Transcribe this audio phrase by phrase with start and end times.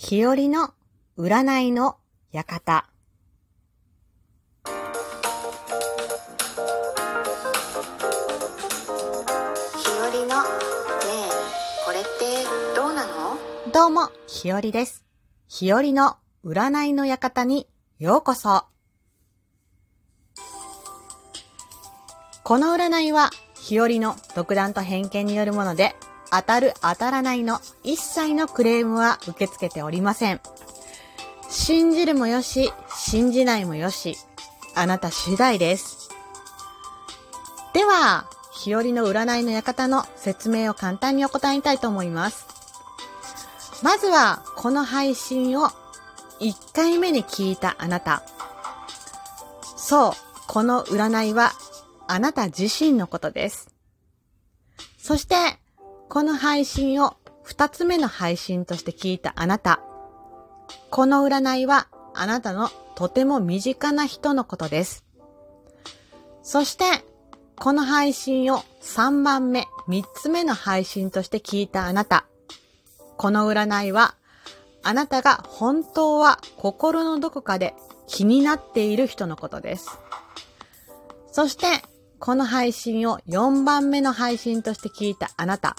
[0.00, 0.74] 日和の
[1.18, 1.96] 占いの
[2.30, 2.86] 館。
[4.64, 4.72] 日
[9.98, 10.46] 和のね
[11.02, 12.44] えこれって
[12.76, 13.38] どうなの？
[13.72, 15.04] どうも、日和です。
[15.48, 17.66] 日和の占いの館に
[17.98, 18.66] ようこそ。
[22.44, 25.96] この占いは、日和の独断と偏見によるもので、
[26.30, 30.40] 当たる当たらないの一切のクレームは受け付けておりません。
[31.48, 34.16] 信じるもよし、信じないもよし、
[34.74, 36.10] あなた次第です。
[37.72, 42.46] では、日和の占いの館の説明を簡単に行いたいと思います。
[43.82, 45.70] まずは、この配信を
[46.40, 48.22] 1回目に聞いたあなた。
[49.76, 50.12] そう、
[50.48, 51.52] この占いは
[52.08, 53.70] あなた自身のことです。
[54.98, 55.36] そして、
[56.08, 59.80] この配信を2つ目の配信として聞いたあなた。
[60.90, 65.04] この占いはあなたのとても身近な人のことです。
[66.42, 66.84] そして、
[67.56, 72.24] この配信を3番目、3つ目の配信として聞いたあなた。
[73.18, 74.14] この占いは、
[74.82, 77.74] あなたが本当は心のどこかで
[78.06, 79.98] 気になっている人のことです。
[81.32, 81.66] そして、
[82.18, 85.76] この配信を4番目の配信として聞いたあなた。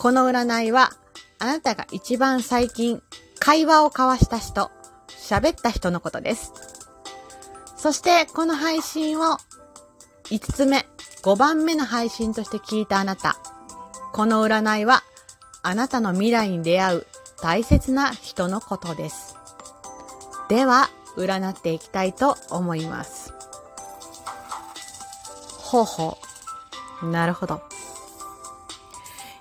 [0.00, 0.92] この占いは、
[1.38, 3.02] あなたが一番最近
[3.38, 4.70] 会話を交わした人、
[5.08, 6.54] 喋った人のことです。
[7.76, 9.36] そして、この配信を
[10.30, 10.86] 5つ目、
[11.22, 13.36] 5番目の配信として聞いたあなた。
[14.14, 15.02] この占いは、
[15.62, 17.06] あなたの未来に出会う
[17.42, 19.36] 大切な人のことです。
[20.48, 23.34] では、占っていきたいと思います。
[25.58, 26.16] ほうほ
[27.02, 27.06] う。
[27.06, 27.69] なるほど。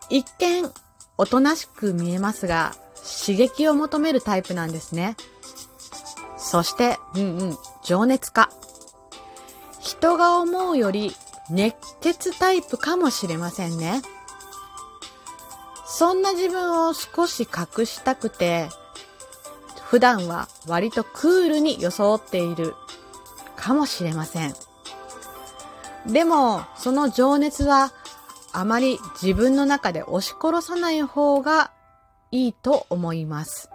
[0.10, 0.72] 一見、
[1.18, 2.74] おとなしく見えますが、
[3.26, 5.16] 刺激を求めるタイプなんですね。
[6.38, 8.50] そして、うんうん、情熱家。
[9.80, 11.16] 人が思うより
[11.50, 14.02] 熱血タイプかもしれませんね。
[15.86, 18.70] そんな自分を少し隠したくて、
[19.84, 22.76] 普段は割とクールに装っている
[23.56, 24.54] かもしれません。
[26.08, 27.92] でも、その情熱は
[28.54, 31.72] あまり自分の中で押し殺さない方が
[32.32, 33.70] いいと思います。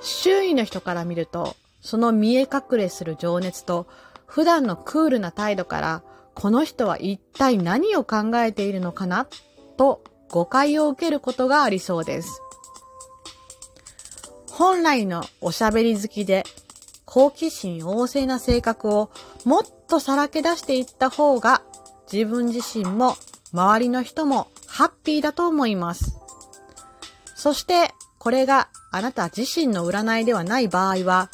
[0.00, 3.86] 周囲の人から見ると、その見え隠れする情熱と
[4.26, 6.02] 普段のクールな態度から、
[6.34, 9.26] この人は一体何を考えているのかな
[9.76, 12.42] と誤解を受けることがありそうです。
[14.50, 16.44] 本来のおしゃべり好きで
[17.04, 19.10] 好奇心旺盛な性格を
[19.44, 21.62] もっとさらけ出していった方が
[22.12, 23.16] 自分自身も
[23.52, 26.16] 周りの人もハッピーだと思います。
[27.34, 31.30] そしてこれがあなた自身の占いではない場合は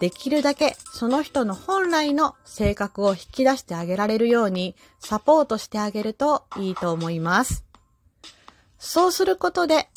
[0.00, 7.64] できるだけその人の本来の性格を引き出してあげられるようにサポートしてあげるといいと思います。
[8.78, 9.88] そうすることで、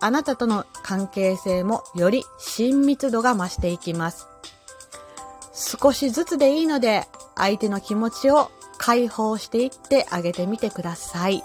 [0.00, 4.26] あなたとの関係性もより親密度が増していきます。
[5.54, 7.06] 少しずつでいいので、
[7.36, 8.50] 相手の気持ちを
[8.82, 11.44] 解放していってあげてみてください。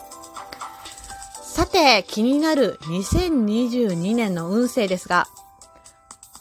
[1.44, 5.28] さて、気になる2022年の運勢ですが、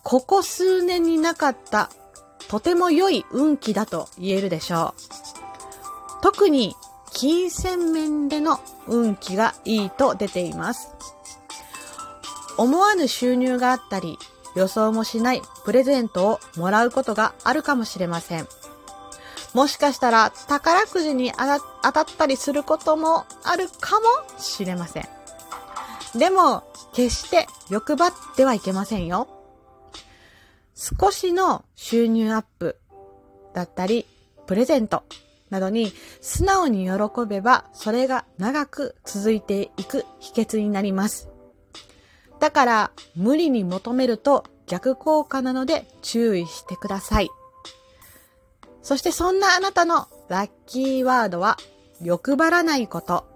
[0.03, 1.91] ここ数年になかった
[2.49, 6.23] とても良い運気だと言えるでしょう。
[6.23, 6.75] 特に
[7.13, 10.89] 金銭面での運気がいいと出ています。
[12.57, 14.17] 思わぬ収入があったり、
[14.55, 18.49] 予想もしないプレゼントをもらうことがあるかもしれません。
[19.55, 21.33] もしかしたら宝くじに
[21.83, 25.09] 当たったりすることもあるかもしれません。
[26.15, 26.63] でも、
[26.93, 29.29] 決して欲張ってはいけませんよ。
[30.75, 32.79] 少しの収入アップ
[33.55, 34.07] だったり、
[34.47, 35.05] プレゼント
[35.51, 36.93] などに素直に喜
[37.27, 41.29] べば、それが長く続いていく秘訣になります。
[42.41, 47.31] だから、無理に求めると逆効果なので注意してください。
[48.87, 51.57] そしてそんなあなたのラッキーワードは、
[52.01, 53.27] 欲張らないこと。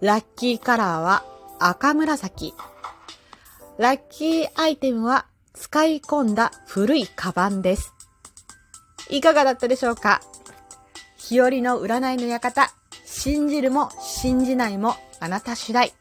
[0.00, 1.24] ラッキーカラーは
[1.58, 2.54] 赤紫。
[3.76, 7.92] ラッキーアイテムは使い込んだ古いカバンです。
[9.10, 10.20] いかがだったでしょうか？
[11.16, 12.70] 日和の占いの館。
[13.04, 15.92] 信じるも信じないもあなた次第。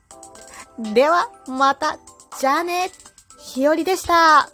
[0.94, 1.98] では、また。
[2.40, 2.92] じゃあね。
[3.40, 4.52] 日和でした。